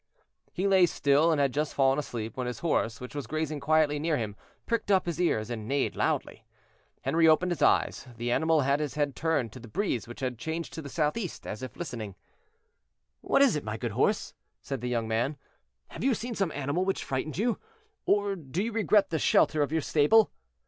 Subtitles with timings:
[0.51, 3.99] He lay still, and had just fallen asleep, when his horse, which was grazing quietly
[3.99, 4.35] near him,
[4.65, 6.43] pricked up his ears and neighed loudly.
[7.05, 8.07] Henri opened his eyes.
[8.17, 11.45] The animal had his head turned to the breeze, which had changed to the southeast,
[11.45, 12.15] as if listening.
[13.21, 15.37] "What is it, my good horse?" said the young man;
[15.89, 17.59] "have you seen some animal which frightened you,
[18.07, 20.31] or do you regret the shelter of your stable?"